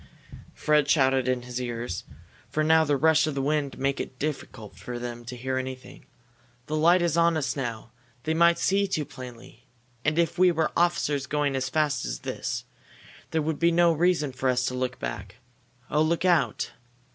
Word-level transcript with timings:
Fred 0.55 0.89
shouted 0.89 1.27
in 1.27 1.43
his 1.43 1.61
ear, 1.61 1.87
for 2.49 2.63
now 2.63 2.83
the 2.83 2.97
rush 2.97 3.27
of 3.27 3.35
the 3.35 3.41
wind 3.43 3.77
made 3.77 4.01
it 4.01 4.17
difficult 4.17 4.75
for 4.75 4.97
them 4.97 5.23
to 5.25 5.35
hear 5.37 5.57
anything. 5.57 6.07
"The 6.65 6.75
light 6.75 7.03
is 7.03 7.17
on 7.17 7.37
us 7.37 7.55
now 7.55 7.91
they 8.23 8.33
might 8.33 8.57
see 8.57 8.87
too 8.87 9.05
plainly. 9.05 9.67
And, 10.03 10.17
if 10.17 10.39
we 10.39 10.51
were 10.51 10.71
officers 10.75 11.27
going 11.27 11.55
as 11.55 11.69
fast 11.69 12.03
as 12.03 12.21
this, 12.21 12.65
there 13.29 13.43
would 13.43 13.59
be 13.59 13.69
no 13.71 13.93
reason 13.93 14.31
for 14.31 14.49
us 14.49 14.65
to 14.65 14.73
look 14.73 14.97
back 14.97 15.35
Oh! 15.91 16.01
Look 16.01 16.25
out!" 16.25 16.71